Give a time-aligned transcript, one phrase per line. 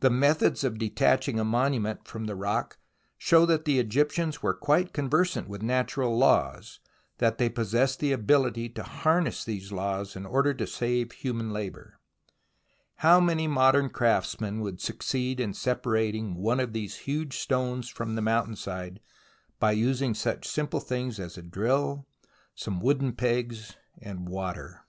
[0.00, 2.76] The methods of detaching a monument from the rock
[3.16, 6.78] show that the Egyptians were quite conversant with natural laws,
[7.16, 11.98] that they possessed the ability^ to harness these laws in order to save human labour.
[12.96, 18.14] How many modern crafts men would succeed in separating one of these huge stones from
[18.14, 19.00] the mountain side,
[19.58, 21.50] by using such simple 74 THE ROMANCE OF EXCAVATION things as a
[21.82, 22.06] drill,
[22.54, 24.82] some wooden pegs, and water